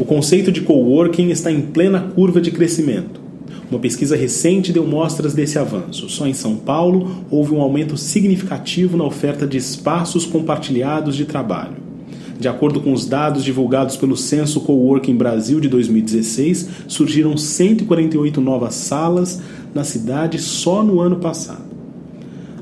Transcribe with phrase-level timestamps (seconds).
[0.00, 3.20] O conceito de coworking está em plena curva de crescimento.
[3.70, 6.08] Uma pesquisa recente deu mostras desse avanço.
[6.08, 11.76] Só em São Paulo houve um aumento significativo na oferta de espaços compartilhados de trabalho.
[12.38, 18.76] De acordo com os dados divulgados pelo Censo Coworking Brasil de 2016, surgiram 148 novas
[18.76, 19.42] salas
[19.74, 21.69] na cidade só no ano passado.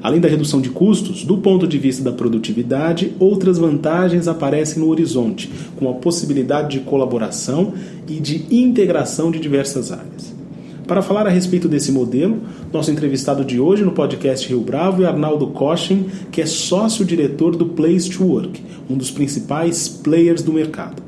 [0.03, 4.89] Além da redução de custos, do ponto de vista da produtividade, outras vantagens aparecem no
[4.89, 7.75] horizonte, com a possibilidade de colaboração
[8.07, 10.39] e de integração de diversas áreas.
[10.87, 12.39] Para falar a respeito desse modelo,
[12.73, 17.67] nosso entrevistado de hoje no podcast Rio Bravo é Arnaldo Cochin, que é sócio-diretor do
[17.67, 21.03] Place to Work, um dos principais players do mercado.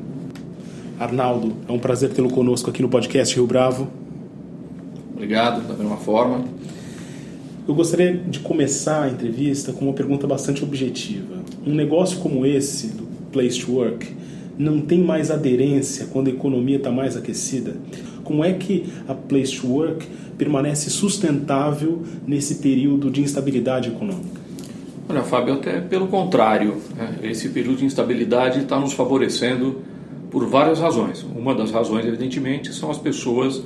[0.99, 3.89] Arnaldo, é um prazer tê-lo conosco aqui no podcast Rio Bravo.
[5.15, 6.45] Obrigado, da mesma forma.
[7.71, 11.37] Eu gostaria de começar a entrevista com uma pergunta bastante objetiva.
[11.65, 14.13] Um negócio como esse, do Place to Work,
[14.59, 17.77] não tem mais aderência quando a economia está mais aquecida?
[18.25, 20.05] Como é que a Place to Work
[20.37, 24.41] permanece sustentável nesse período de instabilidade econômica?
[25.09, 27.21] Olha, Fábio, até pelo contrário, né?
[27.23, 29.77] esse período de instabilidade está nos favorecendo
[30.29, 31.23] por várias razões.
[31.23, 33.63] Uma das razões, evidentemente, são as pessoas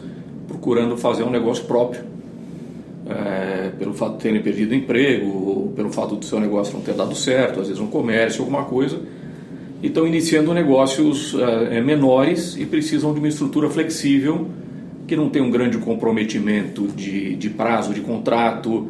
[0.46, 2.12] procurando fazer um negócio próprio
[3.06, 3.43] é,
[3.78, 7.60] pelo fato de terem perdido emprego, pelo fato do seu negócio não ter dado certo,
[7.60, 9.00] às vezes um comércio, alguma coisa,
[9.82, 14.48] e estão iniciando negócios é, menores e precisam de uma estrutura flexível
[15.06, 18.88] que não tem um grande comprometimento de, de prazo de contrato,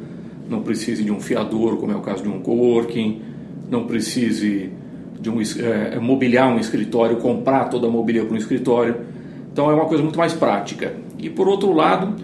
[0.48, 3.20] não precise de um fiador, como é o caso de um coworking,
[3.68, 4.70] não precise
[5.20, 8.96] de um, é, mobiliar um escritório, comprar toda a mobília para um escritório.
[9.52, 10.94] Então é uma coisa muito mais prática.
[11.18, 12.14] E por outro lado,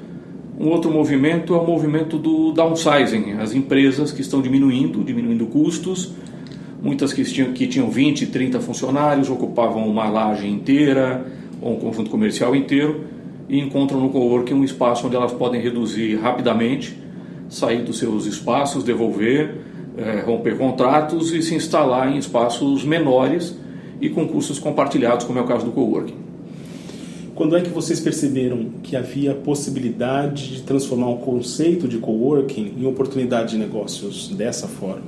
[0.60, 6.12] um outro movimento é o movimento do downsizing, as empresas que estão diminuindo, diminuindo custos,
[6.82, 11.26] muitas que tinham, que tinham 20, 30 funcionários, ocupavam uma laje inteira
[11.62, 13.04] ou um conjunto comercial inteiro
[13.48, 16.94] e encontram no coworking um espaço onde elas podem reduzir rapidamente,
[17.48, 19.62] sair dos seus espaços, devolver,
[19.96, 23.58] é, romper contratos e se instalar em espaços menores
[23.98, 26.29] e com custos compartilhados, como é o caso do coworking.
[27.40, 32.84] Quando é que vocês perceberam que havia possibilidade de transformar o conceito de coworking em
[32.84, 35.04] oportunidade de negócios dessa forma?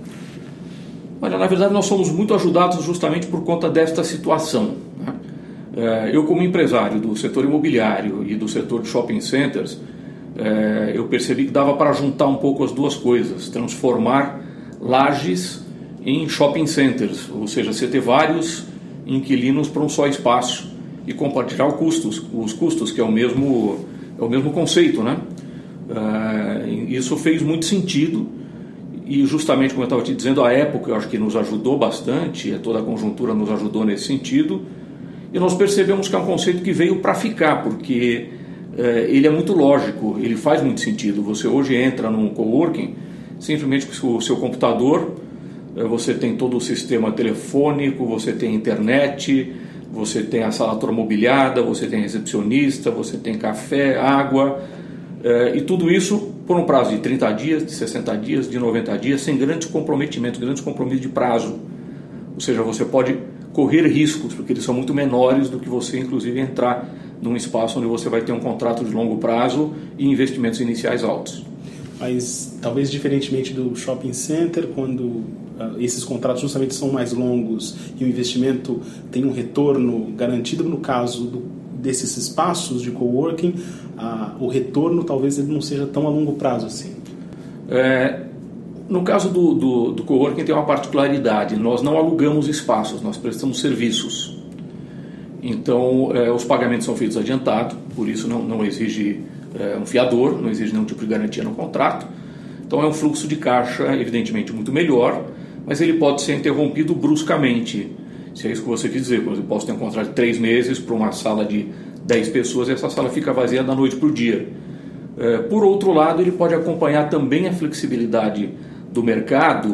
[1.20, 4.76] Olha, na verdade nós somos muito ajudados justamente por conta desta situação.
[4.98, 5.14] Né?
[5.76, 9.78] É, eu, como empresário do setor imobiliário e do setor de shopping centers,
[10.34, 14.40] é, eu percebi que dava para juntar um pouco as duas coisas, transformar
[14.80, 15.62] lajes
[16.02, 18.64] em shopping centers, ou seja, você ter vários
[19.06, 20.71] inquilinos para um só espaço
[21.06, 23.84] e compartilhar os custos, os custos que é o mesmo
[24.18, 25.18] é o mesmo conceito, né?
[25.88, 28.26] Uh, isso fez muito sentido
[29.04, 32.52] e justamente como eu estava te dizendo, a época eu acho que nos ajudou bastante,
[32.62, 34.62] toda a conjuntura nos ajudou nesse sentido
[35.32, 38.28] e nós percebemos que é um conceito que veio para ficar, porque
[38.78, 41.22] uh, ele é muito lógico, ele faz muito sentido.
[41.22, 42.94] Você hoje entra num coworking
[43.40, 45.16] simplesmente com o seu computador,
[45.76, 49.52] uh, você tem todo o sistema telefônico, você tem internet,
[49.92, 54.62] você tem a sala toda mobiliada, você tem recepcionista, você tem café, água,
[55.22, 58.96] eh, e tudo isso por um prazo de 30 dias, de 60 dias, de 90
[58.96, 61.60] dias, sem grandes comprometimentos, grandes compromissos de prazo.
[62.34, 63.18] Ou seja, você pode
[63.52, 66.88] correr riscos, porque eles são muito menores do que você, inclusive, entrar
[67.20, 71.44] num espaço onde você vai ter um contrato de longo prazo e investimentos iniciais altos.
[72.02, 78.02] Mas talvez diferentemente do shopping center, quando uh, esses contratos justamente são mais longos e
[78.02, 78.80] o investimento
[79.12, 81.42] tem um retorno garantido, no caso do,
[81.80, 83.54] desses espaços de coworking,
[83.96, 86.96] uh, o retorno talvez ele não seja tão a longo prazo assim.
[87.68, 88.24] É,
[88.88, 93.60] no caso do, do, do coworking tem uma particularidade, nós não alugamos espaços, nós prestamos
[93.60, 94.42] serviços.
[95.40, 99.20] Então, é, os pagamentos são feitos adiantado, por isso não, não exige
[99.58, 102.06] é um fiador, não exige nenhum tipo de garantia no contrato.
[102.66, 105.24] Então é um fluxo de caixa, evidentemente, muito melhor,
[105.66, 107.90] mas ele pode ser interrompido bruscamente.
[108.34, 110.38] Se é isso que você quis dizer, por exemplo, posso ter um contrato de três
[110.38, 111.68] meses para uma sala de
[112.06, 114.48] 10 pessoas e essa sala fica vazia da noite para o dia.
[115.18, 118.48] É, por outro lado, ele pode acompanhar também a flexibilidade
[118.90, 119.68] do mercado,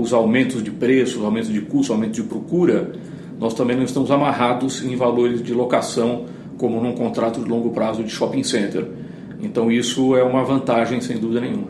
[0.00, 2.92] os aumentos de preço, os aumentos de custo, aumentos de procura.
[3.38, 6.26] Nós também não estamos amarrados em valores de locação
[6.58, 8.86] como num contrato de longo prazo de shopping center.
[9.40, 11.68] Então isso é uma vantagem sem dúvida nenhuma.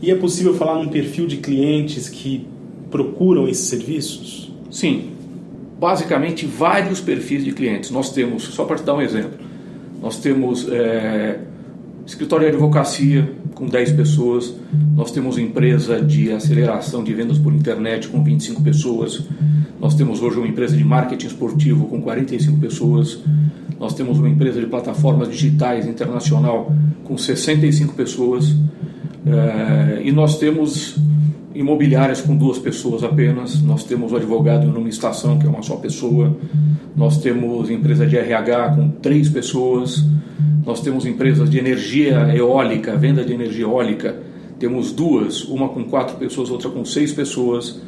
[0.00, 2.44] E é possível falar num perfil de clientes que
[2.90, 4.52] procuram esses serviços?
[4.70, 5.10] Sim,
[5.78, 7.90] basicamente vários perfis de clientes.
[7.90, 9.38] Nós temos, só para te dar um exemplo,
[10.00, 11.38] nós temos é,
[12.12, 14.54] escritório de advocacia com 10 pessoas,
[14.94, 19.24] nós temos empresa de aceleração de vendas por internet com 25 pessoas,
[19.80, 23.18] nós temos hoje uma empresa de marketing esportivo com 45 pessoas,
[23.80, 26.72] nós temos uma empresa de plataformas digitais internacional
[27.02, 28.54] com 65 pessoas.
[29.24, 30.96] É, e nós temos
[31.54, 35.76] imobiliárias com duas pessoas apenas, nós temos o advogado numa estação que é uma só
[35.76, 36.36] pessoa,
[36.96, 40.04] nós temos empresa de RH com três pessoas,
[40.64, 44.16] nós temos empresas de energia eólica, venda de energia eólica,
[44.62, 47.80] temos duas, uma com quatro pessoas, outra com seis pessoas.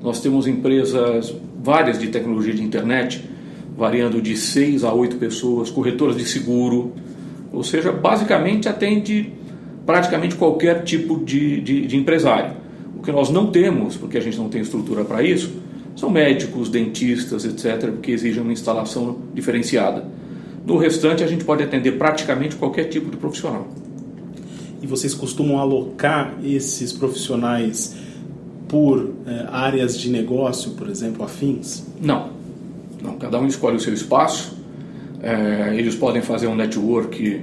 [0.00, 3.28] Nós temos empresas várias de tecnologia de internet,
[3.76, 6.92] variando de seis a oito pessoas, corretoras de seguro,
[7.52, 9.32] ou seja, basicamente atende
[9.84, 12.59] praticamente qualquer tipo de, de, de empresário.
[13.00, 15.50] O que nós não temos, porque a gente não tem estrutura para isso,
[15.96, 20.04] são médicos, dentistas, etc., que exigem uma instalação diferenciada.
[20.66, 23.66] No restante, a gente pode atender praticamente qualquer tipo de profissional.
[24.82, 27.96] E vocês costumam alocar esses profissionais
[28.68, 31.82] por eh, áreas de negócio, por exemplo, afins?
[32.02, 32.28] Não.
[33.02, 33.14] Não.
[33.14, 34.58] Cada um escolhe o seu espaço.
[35.22, 37.42] É, eles podem fazer um network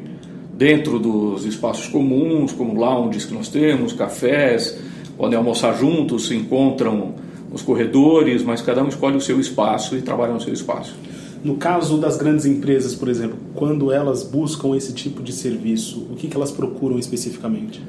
[0.53, 4.77] dentro dos espaços comuns, como lounges que nós temos, cafés,
[5.17, 7.15] podem almoçar juntos, se encontram
[7.51, 10.95] nos corredores, mas cada um escolhe o seu espaço e trabalha no seu espaço.
[11.43, 16.15] No caso das grandes empresas, por exemplo, quando elas buscam esse tipo de serviço, o
[16.15, 17.81] que, que elas procuram especificamente?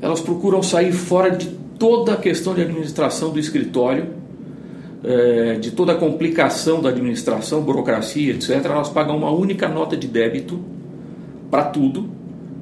[0.00, 1.46] Elas procuram sair fora de
[1.78, 4.08] toda a questão de administração do escritório,
[5.02, 8.64] é, de toda a complicação da administração, burocracia, etc.
[8.64, 10.60] Elas pagam uma única nota de débito
[11.50, 12.08] para tudo,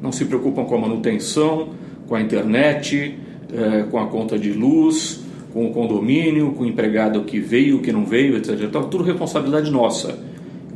[0.03, 1.71] não se preocupam com a manutenção,
[2.07, 3.19] com a internet,
[3.53, 5.21] é, com a conta de luz,
[5.53, 8.61] com o condomínio, com o empregado que veio, que não veio, etc.
[8.63, 10.19] Então, tudo responsabilidade nossa.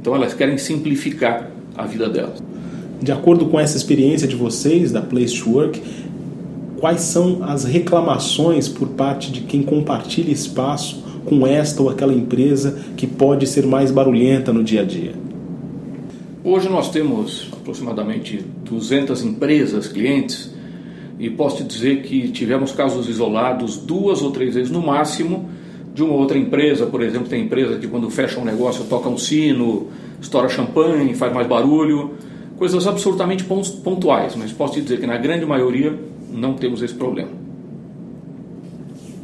[0.01, 2.43] Então, elas querem simplificar a vida delas.
[3.03, 5.81] De acordo com essa experiência de vocês, da Place to Work,
[6.79, 12.79] quais são as reclamações por parte de quem compartilha espaço com esta ou aquela empresa
[12.97, 15.13] que pode ser mais barulhenta no dia a dia?
[16.43, 20.51] Hoje nós temos aproximadamente 200 empresas, clientes,
[21.21, 25.51] e posso te dizer que tivemos casos isolados duas ou três vezes no máximo
[25.95, 29.19] de uma outra empresa, por exemplo, tem empresa que quando fecha um negócio toca um
[29.19, 29.89] sino,
[30.19, 32.15] estoura champanhe, faz mais barulho,
[32.57, 35.95] coisas absolutamente pontuais, mas posso te dizer que na grande maioria
[36.33, 37.29] não temos esse problema.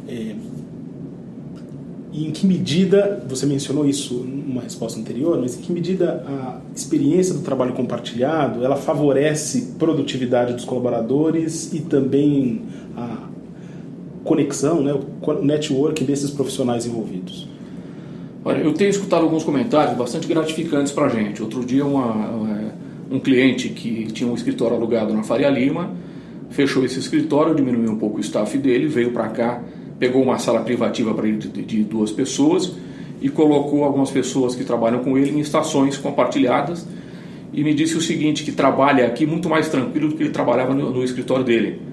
[0.07, 0.35] É,
[2.17, 6.59] e em que medida, você mencionou isso numa resposta anterior, mas em que medida a
[6.75, 12.63] experiência do trabalho compartilhado ela favorece produtividade dos colaboradores e também
[12.95, 13.27] a
[14.23, 17.47] conexão, né, o network desses profissionais envolvidos?
[18.43, 21.43] Olha, eu tenho escutado alguns comentários bastante gratificantes para a gente.
[21.43, 22.31] Outro dia, uma,
[23.11, 25.91] um cliente que tinha um escritório alugado na Faria Lima
[26.49, 29.61] fechou esse escritório, diminuiu um pouco o staff dele, veio para cá,
[29.99, 32.73] pegou uma sala privativa para ele de, de duas pessoas
[33.21, 36.87] e colocou algumas pessoas que trabalham com ele em estações compartilhadas
[37.53, 40.73] e me disse o seguinte, que trabalha aqui muito mais tranquilo do que ele trabalhava
[40.73, 41.87] no, no escritório dele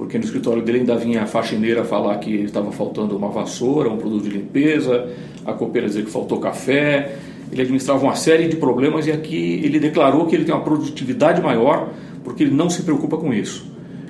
[0.00, 3.98] porque no escritório dele ainda vinha a faxineira falar que estava faltando uma vassoura, um
[3.98, 5.10] produto de limpeza,
[5.44, 7.16] a copeira dizer que faltou café,
[7.52, 11.42] ele administrava uma série de problemas e aqui ele declarou que ele tem uma produtividade
[11.42, 11.90] maior
[12.24, 13.66] porque ele não se preocupa com isso.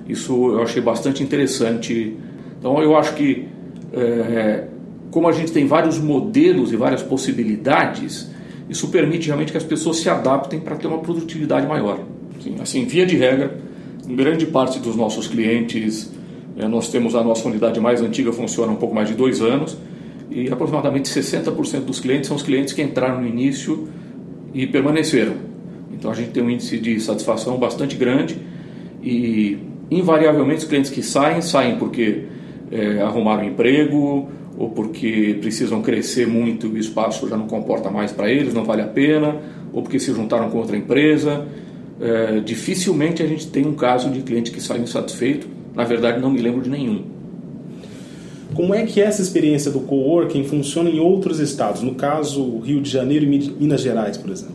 [0.08, 2.16] Isso eu achei bastante interessante.
[2.60, 3.48] Então eu acho que
[3.92, 4.66] é,
[5.10, 8.30] como a gente tem vários modelos e várias possibilidades,
[8.68, 11.98] isso permite realmente que as pessoas se adaptem para ter uma produtividade maior.
[12.38, 13.58] Assim, assim via de regra,
[14.06, 16.12] grande parte dos nossos clientes,
[16.56, 19.76] é, nós temos a nossa unidade mais antiga, funciona um pouco mais de dois anos,
[20.30, 23.88] e aproximadamente 60% dos clientes são os clientes que entraram no início
[24.54, 25.34] e permaneceram.
[25.92, 28.38] Então a gente tem um índice de satisfação bastante grande
[29.02, 29.58] e
[29.90, 32.26] invariavelmente os clientes que saem, saem porque
[32.70, 38.12] é, arrumaram emprego ou porque precisam crescer muito e o espaço já não comporta mais
[38.12, 39.36] para eles, não vale a pena,
[39.72, 41.46] ou porque se juntaram com outra empresa
[42.00, 45.46] é, dificilmente a gente tem um caso de cliente que sai insatisfeito.
[45.74, 47.04] Na verdade, não me lembro de nenhum.
[48.54, 51.82] Como é que essa experiência do coworking funciona em outros estados?
[51.82, 54.54] No caso, Rio de Janeiro e Minas Gerais, por exemplo.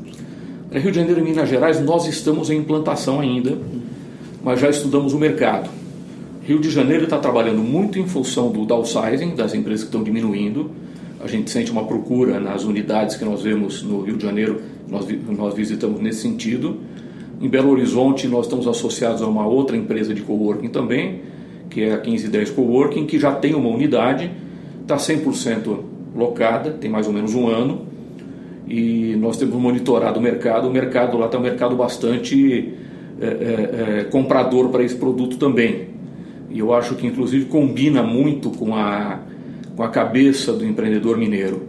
[0.67, 3.57] Para Rio de Janeiro e Minas Gerais, nós estamos em implantação ainda,
[4.43, 5.69] mas já estudamos o mercado.
[6.45, 10.69] Rio de Janeiro está trabalhando muito em função do downsizing, das empresas que estão diminuindo.
[11.19, 15.07] A gente sente uma procura nas unidades que nós vemos no Rio de Janeiro, nós,
[15.35, 16.77] nós visitamos nesse sentido.
[17.41, 21.21] Em Belo Horizonte, nós estamos associados a uma outra empresa de coworking também,
[21.67, 24.29] que é a 1510 Coworking, que já tem uma unidade,
[24.83, 25.79] está 100%
[26.15, 27.87] locada, tem mais ou menos um ano,
[28.67, 30.67] e nós temos monitorado o mercado.
[30.67, 32.71] O mercado lá está um mercado bastante
[33.19, 35.94] é, é, é, comprador para esse produto também.
[36.55, 39.19] E eu acho que, inclusive, combina muito com a,
[39.75, 41.63] com a cabeça do empreendedor mineiro.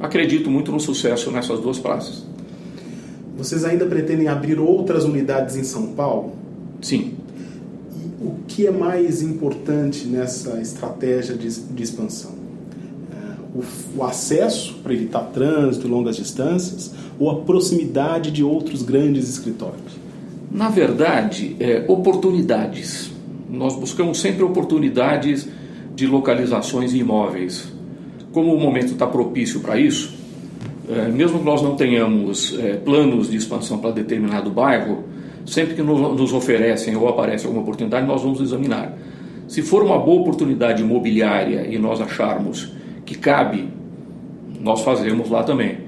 [0.00, 2.24] Acredito muito no sucesso nessas duas praças.
[3.36, 6.32] Vocês ainda pretendem abrir outras unidades em São Paulo?
[6.80, 7.12] Sim.
[7.94, 12.32] E o que é mais importante nessa estratégia de, de expansão?
[13.12, 18.82] É, o, o, acesso para evitar trânsito e longas distâncias ou a proximidade de outros
[18.82, 20.00] grandes escritórios?
[20.50, 23.09] Na verdade, é, oportunidades.
[23.50, 25.48] Nós buscamos sempre oportunidades
[25.94, 27.72] de localizações imóveis.
[28.32, 30.14] Como o momento está propício para isso,
[30.88, 35.04] é, mesmo que nós não tenhamos é, planos de expansão para determinado bairro,
[35.44, 38.96] sempre que nos oferecem ou aparece alguma oportunidade, nós vamos examinar.
[39.48, 42.72] Se for uma boa oportunidade imobiliária e nós acharmos
[43.04, 43.68] que cabe,
[44.60, 45.78] nós fazemos lá também.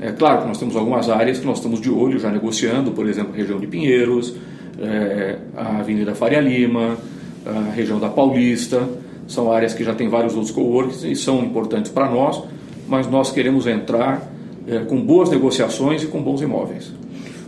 [0.00, 3.08] É claro que nós temos algumas áreas que nós estamos de olho, já negociando, por
[3.08, 4.34] exemplo, região de Pinheiros,
[4.80, 6.96] é, a Avenida Faria Lima,
[7.46, 8.88] a região da Paulista,
[9.26, 12.42] são áreas que já tem vários outros coworks e são importantes para nós,
[12.88, 14.30] mas nós queremos entrar
[14.66, 16.92] é, com boas negociações e com bons imóveis.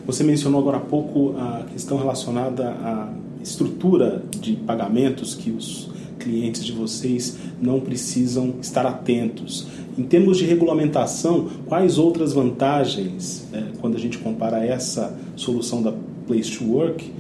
[0.07, 3.09] Você mencionou agora há pouco a questão relacionada à
[3.43, 9.67] estrutura de pagamentos que os clientes de vocês não precisam estar atentos.
[9.99, 15.93] Em termos de regulamentação, quais outras vantagens, é, quando a gente compara essa solução da
[16.27, 17.13] Place to Work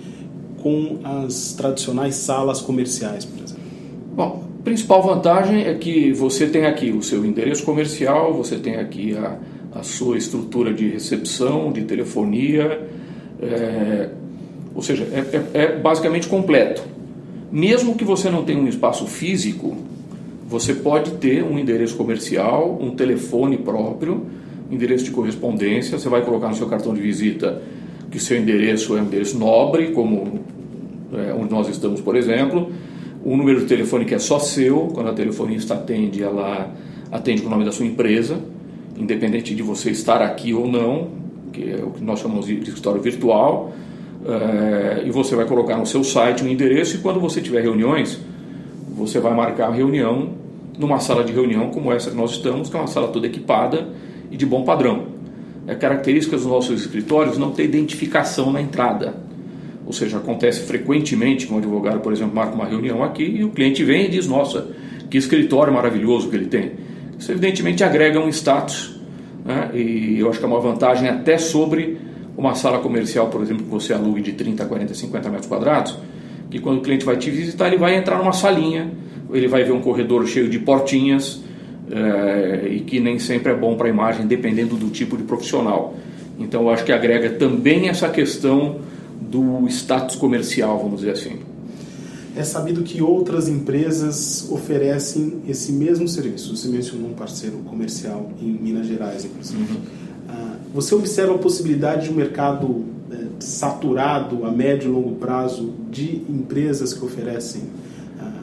[0.62, 3.62] com as tradicionais salas comerciais, por exemplo?
[4.14, 8.76] Bom, a principal vantagem é que você tem aqui o seu endereço comercial, você tem
[8.76, 9.38] aqui a
[9.78, 12.88] a sua estrutura de recepção, de telefonia,
[13.40, 14.08] é,
[14.74, 16.82] ou seja, é, é, é basicamente completo.
[17.52, 19.76] Mesmo que você não tenha um espaço físico,
[20.48, 24.26] você pode ter um endereço comercial, um telefone próprio,
[24.70, 25.98] endereço de correspondência.
[25.98, 27.62] Você vai colocar no seu cartão de visita
[28.16, 30.40] que seu endereço é um endereço nobre, como
[31.12, 32.72] é, onde nós estamos, por exemplo.
[33.24, 36.72] Um número de telefone que é só seu, quando a telefonista atende, ela
[37.10, 38.38] atende com o nome da sua empresa
[38.98, 41.08] independente de você estar aqui ou não,
[41.52, 43.72] que é o que nós chamamos de escritório virtual,
[44.26, 48.18] é, e você vai colocar no seu site um endereço e quando você tiver reuniões,
[48.96, 50.30] você vai marcar a reunião
[50.78, 53.88] numa sala de reunião como essa que nós estamos, que é uma sala toda equipada
[54.30, 55.15] e de bom padrão.
[55.66, 59.14] É característica dos nossos escritórios não ter identificação na entrada.
[59.84, 63.50] Ou seja, acontece frequentemente que um advogado, por exemplo, marca uma reunião aqui e o
[63.50, 64.68] cliente vem e diz: Nossa,
[65.10, 66.72] que escritório maravilhoso que ele tem.
[67.18, 69.00] Isso evidentemente agrega um status
[69.44, 69.70] né?
[69.74, 71.96] e eu acho que é uma vantagem até sobre
[72.36, 75.96] uma sala comercial, por exemplo, que você alugue de 30, 40, 50 metros quadrados,
[76.50, 78.90] que quando o cliente vai te visitar, ele vai entrar numa salinha,
[79.32, 81.42] ele vai ver um corredor cheio de portinhas
[81.90, 85.94] é, e que nem sempre é bom para a imagem, dependendo do tipo de profissional.
[86.38, 88.80] Então eu acho que agrega também essa questão
[89.20, 91.38] do status comercial, vamos dizer assim
[92.36, 96.54] é sabido que outras empresas oferecem esse mesmo serviço.
[96.54, 99.58] Você mencionou um parceiro comercial em Minas Gerais, inclusive.
[99.58, 99.78] Uhum.
[100.28, 102.86] Uh, você observa a possibilidade de um mercado uh,
[103.40, 107.62] saturado a médio e longo prazo de empresas que oferecem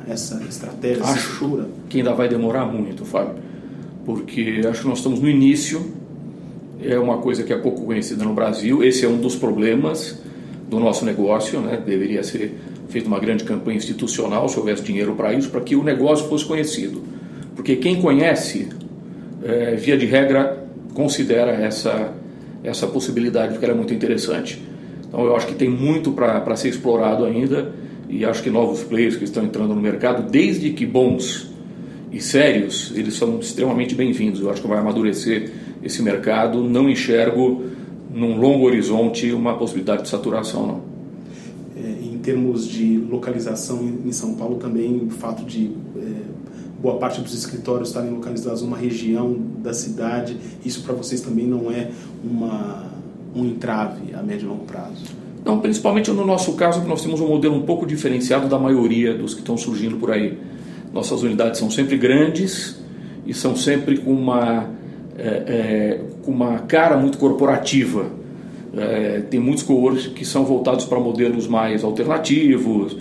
[0.08, 1.68] essa estratégia, acho estrutura?
[1.90, 3.36] que ainda vai demorar muito, Fábio,
[4.06, 6.04] porque acho que nós estamos no início.
[6.82, 8.84] É uma coisa que é pouco conhecida no Brasil.
[8.84, 10.22] Esse é um dos problemas
[10.70, 11.82] do nosso negócio, né?
[11.86, 15.84] Deveria ser feito uma grande campanha institucional, se houvesse dinheiro para isso, para que o
[15.84, 17.02] negócio fosse conhecido.
[17.56, 18.68] Porque quem conhece,
[19.44, 22.14] é, via de regra, considera essa,
[22.64, 24.62] essa possibilidade, porque ela é muito interessante.
[25.08, 27.72] Então eu acho que tem muito para ser explorado ainda
[28.10, 31.52] e acho que novos players que estão entrando no mercado, desde que bons
[32.12, 34.42] e sérios, eles são extremamente bem-vindos.
[34.42, 36.64] Eu acho que vai amadurecer esse mercado.
[36.64, 37.64] Não enxergo
[38.14, 40.94] num longo horizonte uma possibilidade de saturação, não
[42.24, 47.90] termos de localização em São Paulo também o fato de é, boa parte dos escritórios
[47.90, 51.92] estarem localizados numa região da cidade, isso para vocês também não é
[52.24, 52.86] uma,
[53.36, 55.04] um entrave a médio e longo prazo?
[55.46, 59.34] Não, principalmente no nosso caso, nós temos um modelo um pouco diferenciado da maioria dos
[59.34, 60.38] que estão surgindo por aí.
[60.94, 62.82] Nossas unidades são sempre grandes
[63.26, 64.70] e são sempre com uma,
[65.18, 68.24] é, é, com uma cara muito corporativa
[68.76, 72.98] é, tem muitos coworks que são voltados para modelos mais alternativos.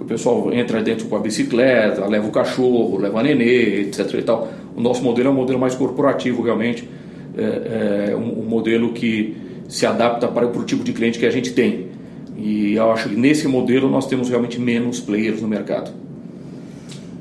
[0.00, 4.14] O pessoal entra dentro com a bicicleta, leva o cachorro, leva a nenê, etc.
[4.14, 4.48] E tal.
[4.76, 6.88] O nosso modelo é um modelo mais corporativo, realmente.
[7.36, 9.36] É, é um, um, modelo que
[9.68, 11.88] se adapta para, o tipo de cliente que a gente tem.
[12.36, 15.90] E eu acho que nesse modelo nós temos realmente menos players no mercado.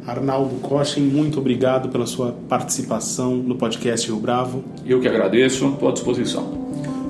[0.05, 4.63] Arnaldo Kochen, muito obrigado pela sua participação no podcast Rio Bravo.
[4.85, 6.59] Eu que agradeço, estou à disposição.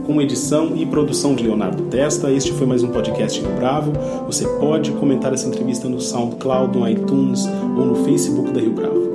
[0.06, 3.94] Com edição e produção de Leonardo Testa, este foi mais um podcast Rio Bravo.
[4.26, 7.48] Você pode comentar essa entrevista no SoundCloud, no iTunes
[7.78, 9.11] ou no Facebook da Rio Bravo.